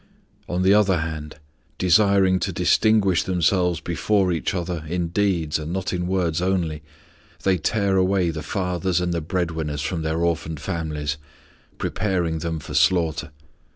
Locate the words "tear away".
7.59-8.31